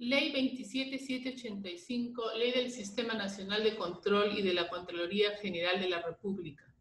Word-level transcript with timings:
Ley 0.00 0.30
27785, 0.30 2.22
Ley 2.38 2.52
del 2.52 2.70
Sistema 2.70 3.14
Nacional 3.14 3.64
de 3.64 3.74
Control 3.74 4.38
y 4.38 4.42
de 4.42 4.54
la 4.54 4.68
Contraloría 4.68 5.36
General 5.38 5.80
de 5.80 5.88
la 5.88 6.00
República. 6.00 6.72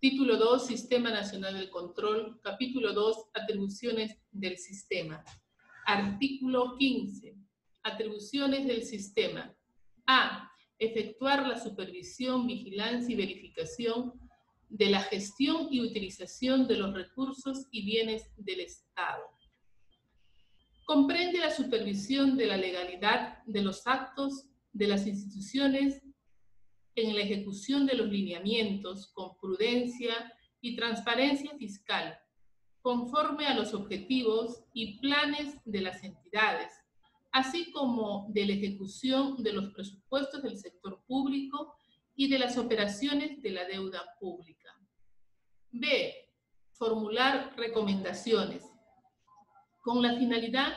Título 0.00 0.38
2, 0.38 0.66
Sistema 0.66 1.10
Nacional 1.10 1.60
de 1.60 1.68
Control. 1.68 2.40
Capítulo 2.42 2.94
2, 2.94 3.26
Atribuciones 3.34 4.16
del 4.30 4.56
Sistema. 4.56 5.22
Artículo 5.84 6.78
15. 6.78 7.36
Atribuciones 7.82 8.66
del 8.66 8.84
sistema. 8.84 9.54
A. 10.06 10.50
Efectuar 10.78 11.46
la 11.46 11.60
supervisión, 11.62 12.46
vigilancia 12.46 13.12
y 13.12 13.18
verificación 13.18 14.14
de 14.70 14.86
la 14.86 15.02
gestión 15.02 15.68
y 15.70 15.82
utilización 15.82 16.66
de 16.66 16.76
los 16.76 16.94
recursos 16.94 17.66
y 17.70 17.84
bienes 17.84 18.30
del 18.38 18.60
Estado 18.60 19.35
comprende 20.86 21.40
la 21.40 21.50
supervisión 21.50 22.36
de 22.36 22.46
la 22.46 22.56
legalidad 22.56 23.42
de 23.44 23.60
los 23.60 23.86
actos 23.88 24.46
de 24.72 24.86
las 24.86 25.04
instituciones 25.06 26.00
en 26.94 27.14
la 27.14 27.22
ejecución 27.22 27.86
de 27.86 27.94
los 27.94 28.08
lineamientos 28.08 29.08
con 29.12 29.36
prudencia 29.36 30.32
y 30.60 30.76
transparencia 30.76 31.50
fiscal, 31.58 32.16
conforme 32.80 33.46
a 33.46 33.54
los 33.54 33.74
objetivos 33.74 34.64
y 34.72 34.98
planes 35.00 35.56
de 35.64 35.80
las 35.80 36.04
entidades, 36.04 36.72
así 37.32 37.72
como 37.72 38.28
de 38.30 38.46
la 38.46 38.52
ejecución 38.52 39.42
de 39.42 39.52
los 39.54 39.72
presupuestos 39.74 40.40
del 40.44 40.56
sector 40.56 41.02
público 41.04 41.74
y 42.14 42.28
de 42.28 42.38
las 42.38 42.56
operaciones 42.56 43.42
de 43.42 43.50
la 43.50 43.64
deuda 43.64 44.04
pública. 44.20 44.72
B. 45.72 46.14
Formular 46.74 47.54
recomendaciones 47.56 48.65
con 49.86 50.02
la 50.02 50.18
finalidad 50.18 50.72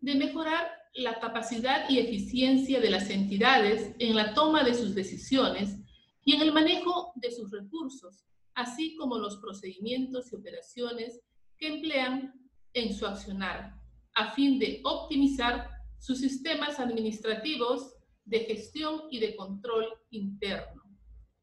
de 0.00 0.14
mejorar 0.14 0.66
la 0.94 1.20
capacidad 1.20 1.86
y 1.90 1.98
eficiencia 1.98 2.80
de 2.80 2.88
las 2.88 3.10
entidades 3.10 3.94
en 3.98 4.16
la 4.16 4.32
toma 4.32 4.64
de 4.64 4.72
sus 4.72 4.94
decisiones 4.94 5.76
y 6.24 6.34
en 6.34 6.40
el 6.40 6.50
manejo 6.50 7.12
de 7.16 7.30
sus 7.30 7.50
recursos, 7.50 8.24
así 8.54 8.96
como 8.96 9.18
los 9.18 9.36
procedimientos 9.36 10.32
y 10.32 10.36
operaciones 10.36 11.20
que 11.58 11.74
emplean 11.74 12.32
en 12.72 12.94
su 12.94 13.06
accionar, 13.06 13.74
a 14.14 14.32
fin 14.32 14.58
de 14.58 14.80
optimizar 14.84 15.68
sus 15.98 16.20
sistemas 16.20 16.80
administrativos 16.80 17.92
de 18.24 18.40
gestión 18.46 19.02
y 19.10 19.18
de 19.18 19.36
control 19.36 19.88
interno. 20.08 20.84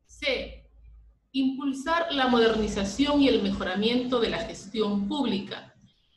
C. 0.08 0.68
Impulsar 1.34 2.12
la 2.12 2.28
modernización 2.28 3.22
y 3.22 3.28
el 3.28 3.44
mejoramiento 3.44 4.20
de 4.20 4.32
la 4.32 4.40
gestión 4.40 5.08
pública. 5.08 5.76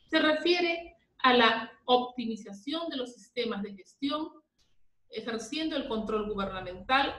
Se 0.09 0.19
refiere 0.19 0.94
a 1.25 1.33
la 1.33 1.71
optimización 1.85 2.87
de 2.87 2.97
los 2.97 3.15
sistemas 3.15 3.63
de 3.63 3.73
gestión, 3.73 4.29
ejerciendo 5.09 5.75
el 5.75 5.87
control 5.87 6.31
gubernamental 6.31 7.15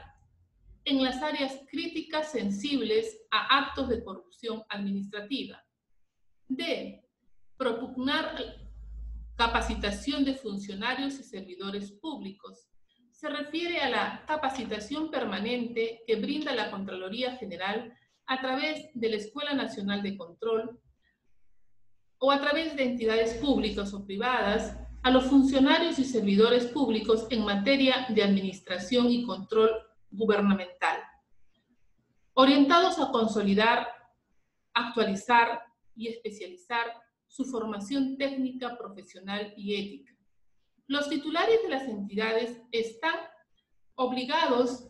en 0.84 1.02
las 1.02 1.20
áreas 1.24 1.58
críticas 1.68 2.30
sensibles 2.30 3.20
a 3.32 3.64
actos 3.64 3.88
de 3.88 4.04
corrupción 4.04 4.62
administrativa. 4.68 5.60
D. 6.46 7.04
Propugnar 7.56 8.36
capacitación 9.34 10.24
de 10.24 10.34
funcionarios 10.34 11.18
y 11.18 11.24
servidores 11.24 11.90
públicos. 11.90 12.68
Se 13.10 13.28
refiere 13.28 13.80
a 13.80 13.90
la 13.90 14.24
capacitación 14.24 15.10
permanente 15.10 16.04
que 16.06 16.14
brinda 16.14 16.54
la 16.54 16.70
Contraloría 16.70 17.38
General 17.38 17.92
a 18.26 18.40
través 18.40 18.88
de 18.94 19.08
la 19.08 19.16
Escuela 19.16 19.52
Nacional 19.52 20.00
de 20.04 20.16
Control 20.16 20.80
o 22.18 22.30
a 22.30 22.40
través 22.40 22.76
de 22.76 22.84
entidades 22.84 23.34
públicas 23.34 23.92
o 23.92 24.04
privadas 24.04 24.76
a 25.02 25.10
los 25.10 25.24
funcionarios 25.26 25.98
y 25.98 26.04
servidores 26.04 26.66
públicos 26.66 27.26
en 27.30 27.44
materia 27.44 28.06
de 28.08 28.22
administración 28.22 29.10
y 29.10 29.24
control 29.24 29.70
gubernamental, 30.10 31.00
orientados 32.34 32.98
a 32.98 33.10
consolidar, 33.10 33.86
actualizar 34.74 35.62
y 35.94 36.08
especializar 36.08 36.86
su 37.26 37.44
formación 37.44 38.16
técnica, 38.16 38.76
profesional 38.76 39.52
y 39.56 39.76
ética. 39.76 40.16
Los 40.86 41.08
titulares 41.08 41.62
de 41.62 41.68
las 41.68 41.82
entidades 41.88 42.60
están 42.72 43.14
obligados 43.94 44.88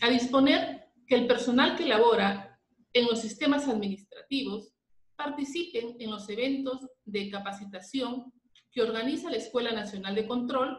a 0.00 0.08
disponer 0.08 0.90
que 1.06 1.14
el 1.14 1.26
personal 1.26 1.76
que 1.76 1.86
labora 1.86 2.58
en 2.92 3.06
los 3.06 3.20
sistemas 3.20 3.68
administrativos 3.68 4.75
participen 5.16 5.96
en 5.98 6.10
los 6.10 6.28
eventos 6.28 6.86
de 7.04 7.30
capacitación 7.30 8.32
que 8.70 8.82
organiza 8.82 9.30
la 9.30 9.38
Escuela 9.38 9.72
Nacional 9.72 10.14
de 10.14 10.26
Control, 10.26 10.78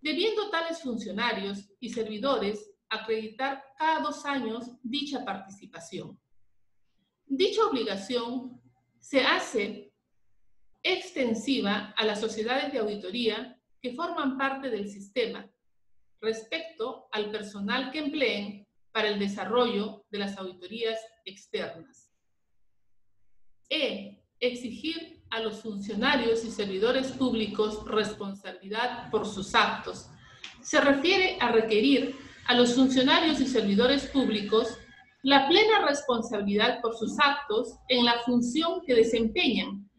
debiendo 0.00 0.50
tales 0.50 0.80
funcionarios 0.80 1.68
y 1.80 1.90
servidores 1.90 2.70
acreditar 2.88 3.64
cada 3.76 4.00
dos 4.00 4.24
años 4.24 4.70
dicha 4.82 5.24
participación. 5.24 6.18
Dicha 7.26 7.66
obligación 7.66 8.60
se 8.98 9.20
hace 9.20 9.92
extensiva 10.82 11.92
a 11.96 12.04
las 12.04 12.20
sociedades 12.20 12.72
de 12.72 12.78
auditoría 12.78 13.60
que 13.82 13.92
forman 13.92 14.38
parte 14.38 14.70
del 14.70 14.88
sistema 14.88 15.48
respecto 16.20 17.08
al 17.12 17.30
personal 17.30 17.90
que 17.90 17.98
empleen 17.98 18.66
para 18.92 19.08
el 19.08 19.18
desarrollo 19.18 20.04
de 20.10 20.18
las 20.18 20.36
auditorías 20.38 20.98
externas. 21.24 22.07
E. 23.68 24.22
Exigir 24.40 25.22
a 25.30 25.40
los 25.40 25.62
funcionarios 25.62 26.44
y 26.44 26.50
servidores 26.50 27.12
públicos 27.12 27.84
responsabilidad 27.86 29.10
por 29.10 29.26
sus 29.26 29.54
actos. 29.54 30.08
Se 30.62 30.80
refiere 30.80 31.36
a 31.40 31.52
requerir 31.52 32.16
a 32.46 32.54
los 32.54 32.74
funcionarios 32.74 33.40
y 33.40 33.46
servidores 33.46 34.06
públicos 34.06 34.78
la 35.22 35.48
plena 35.48 35.86
responsabilidad 35.86 36.80
por 36.80 36.96
sus 36.96 37.18
actos 37.18 37.74
en 37.88 38.04
la 38.04 38.20
función 38.20 38.80
que 38.86 38.94
desempeñan. 38.94 39.90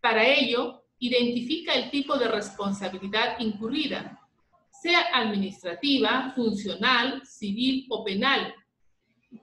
Para 0.00 0.26
ello, 0.26 0.84
identifica 0.98 1.74
el 1.74 1.90
tipo 1.90 2.18
de 2.18 2.28
responsabilidad 2.28 3.38
incurrida, 3.38 4.20
sea 4.82 5.06
administrativa, 5.14 6.32
funcional, 6.34 7.22
civil 7.24 7.86
o 7.88 8.04
penal, 8.04 8.54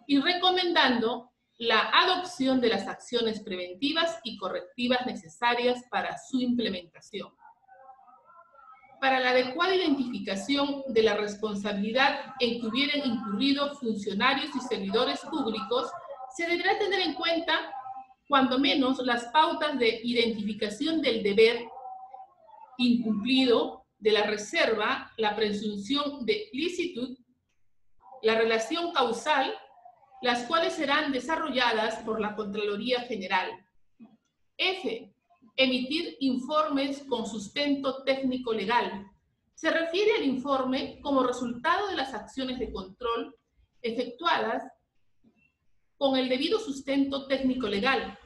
y 0.08 0.20
recomendando 0.20 1.32
la 1.58 1.90
adopción 1.94 2.60
de 2.60 2.70
las 2.70 2.88
acciones 2.88 3.40
preventivas 3.40 4.20
y 4.24 4.38
correctivas 4.38 5.06
necesarias 5.06 5.84
para 5.90 6.18
su 6.18 6.40
implementación. 6.42 7.30
Para 9.00 9.20
la 9.20 9.32
adecuada 9.32 9.76
identificación 9.76 10.84
de 10.88 11.04
la 11.04 11.16
responsabilidad 11.16 12.34
en 12.40 12.60
que 12.60 12.68
hubieran 12.68 13.08
incurrido 13.08 13.74
funcionarios 13.76 14.50
y 14.56 14.60
servidores 14.62 15.20
públicos, 15.22 15.90
se 16.36 16.48
deberá 16.48 16.78
tener 16.78 17.00
en 17.02 17.14
cuenta, 17.14 17.72
cuando 18.28 18.60
menos, 18.60 18.98
las 19.00 19.26
pautas 19.26 19.78
de 19.80 20.02
identificación 20.04 21.02
del 21.02 21.24
deber 21.24 21.66
incumplido, 22.78 23.86
de 23.98 24.12
la 24.12 24.24
reserva, 24.24 25.12
la 25.18 25.36
presunción 25.36 26.26
de 26.26 26.50
licitud, 26.52 27.18
la 28.22 28.36
relación 28.36 28.92
causal 28.92 29.56
las 30.26 30.48
cuales 30.48 30.74
serán 30.74 31.12
desarrolladas 31.12 31.98
por 32.00 32.20
la 32.20 32.36
Contraloría 32.36 33.02
General. 33.02 33.48
F. 34.58 35.14
Emitir 35.56 36.18
informes 36.20 37.04
con 37.08 37.28
sustento 37.28 38.02
técnico 38.04 38.52
legal. 38.52 39.06
Se 39.54 39.70
refiere 39.70 40.16
al 40.16 40.24
informe 40.24 41.00
como 41.04 41.22
resultado 41.22 41.90
de 41.90 41.96
las 41.96 42.16
acciones 42.16 42.58
de 42.58 42.72
control 42.72 43.36
efectuadas 43.84 44.64
con 45.96 46.18
el 46.18 46.28
debido 46.28 46.58
sustento 46.60 47.28
técnico 47.28 47.68
legal, 47.68 48.18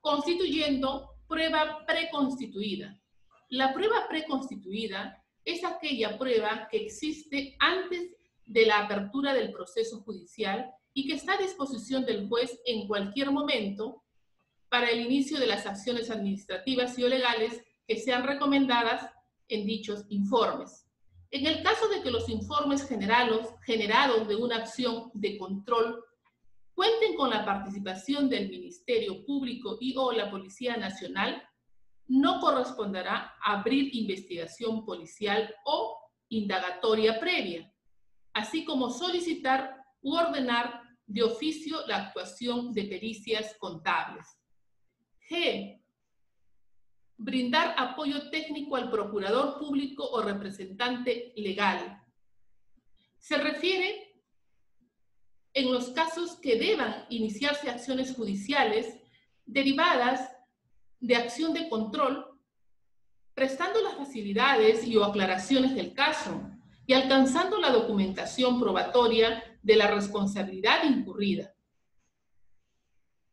constituyendo 0.00 1.10
prueba 1.26 1.84
preconstituida. 1.84 3.00
La 3.48 3.74
prueba 3.74 4.06
preconstituida 4.08 5.20
es 5.44 5.64
aquella 5.64 6.16
prueba 6.16 6.68
que 6.70 6.76
existe 6.76 7.56
antes 7.58 8.14
de 8.46 8.64
la 8.64 8.84
apertura 8.84 9.34
del 9.34 9.50
proceso 9.50 10.02
judicial 10.02 10.72
y 10.94 11.06
que 11.06 11.14
está 11.14 11.34
a 11.34 11.38
disposición 11.38 12.04
del 12.04 12.28
juez 12.28 12.60
en 12.66 12.86
cualquier 12.86 13.30
momento 13.30 14.02
para 14.68 14.90
el 14.90 15.00
inicio 15.00 15.38
de 15.38 15.46
las 15.46 15.66
acciones 15.66 16.10
administrativas 16.10 16.98
y 16.98 17.04
o 17.04 17.08
legales 17.08 17.62
que 17.86 17.98
sean 17.98 18.24
recomendadas 18.24 19.10
en 19.48 19.66
dichos 19.66 20.04
informes. 20.08 20.86
En 21.30 21.46
el 21.46 21.62
caso 21.62 21.88
de 21.88 22.02
que 22.02 22.10
los 22.10 22.28
informes 22.28 22.86
generados, 22.86 24.28
de 24.28 24.36
una 24.36 24.56
acción 24.56 25.10
de 25.14 25.38
control 25.38 26.04
cuenten 26.74 27.16
con 27.16 27.30
la 27.30 27.44
participación 27.44 28.28
del 28.28 28.50
Ministerio 28.50 29.24
Público 29.24 29.78
y 29.80 29.94
o 29.96 30.12
la 30.12 30.30
Policía 30.30 30.76
Nacional, 30.76 31.42
no 32.06 32.40
corresponderá 32.40 33.34
abrir 33.42 33.94
investigación 33.94 34.84
policial 34.84 35.54
o 35.64 35.98
indagatoria 36.28 37.18
previa, 37.18 37.72
así 38.34 38.64
como 38.64 38.90
solicitar 38.90 39.76
u 40.02 40.14
ordenar 40.14 40.81
de 41.12 41.22
oficio 41.22 41.86
la 41.86 42.06
actuación 42.06 42.72
de 42.72 42.84
pericias 42.84 43.54
contables. 43.58 44.26
G. 45.28 45.78
brindar 47.18 47.74
apoyo 47.76 48.30
técnico 48.30 48.76
al 48.76 48.90
procurador 48.90 49.58
público 49.58 50.04
o 50.04 50.22
representante 50.22 51.32
legal. 51.36 52.02
Se 53.18 53.36
refiere 53.36 54.16
en 55.52 55.70
los 55.70 55.90
casos 55.90 56.36
que 56.36 56.56
deban 56.58 57.04
iniciarse 57.10 57.70
acciones 57.70 58.14
judiciales 58.14 58.98
derivadas 59.44 60.30
de 60.98 61.16
acción 61.16 61.52
de 61.52 61.68
control, 61.68 62.26
prestando 63.34 63.82
las 63.82 63.96
facilidades 63.96 64.84
y 64.84 65.00
aclaraciones 65.00 65.74
del 65.74 65.92
caso 65.92 66.40
y 66.92 66.94
alcanzando 66.94 67.58
la 67.58 67.70
documentación 67.70 68.60
probatoria 68.60 69.42
de 69.62 69.76
la 69.76 69.86
responsabilidad 69.86 70.84
incurrida. 70.84 71.54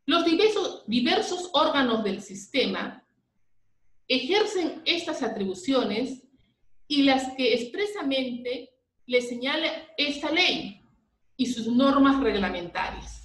Los 0.06 0.24
diversos, 0.24 1.50
órganos 1.52 2.02
del 2.06 2.22
sistema 2.22 3.06
ejercen 4.08 4.82
estas 4.86 5.22
atribuciones 5.24 6.24
y 6.88 7.04
las 7.04 7.36
que 7.36 7.54
expresamente 7.54 8.70
le 9.06 9.22
señala 9.22 9.68
esta 9.98 10.32
ley 10.32 10.82
y 11.36 11.48
sus 11.48 11.68
normas 11.68 12.24
reglamentarias. 12.24 13.19